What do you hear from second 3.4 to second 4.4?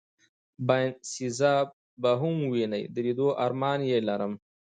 ارمان یې لرم.